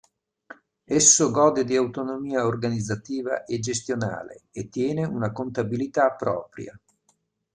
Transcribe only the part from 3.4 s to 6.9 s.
e gestionale e tiene una contabilità propria.